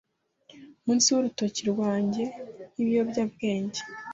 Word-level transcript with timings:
Munsi 0.85 1.07
y'urutoki 1.09 1.61
rwanjye 1.71 2.23
nk'ibiyobyabwenge 2.71 3.81